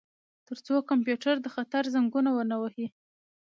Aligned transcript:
ترڅو 0.47 0.75
کمپیوټر 0.91 1.35
د 1.41 1.47
خطر 1.55 1.83
زنګونه 1.95 2.29
ونه 2.33 2.55
وهي 2.61 2.87